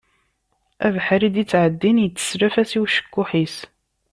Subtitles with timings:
[0.85, 3.55] Abeḥri i d-yettɛeddin yetteslaf-as i ucekkuḥ-is.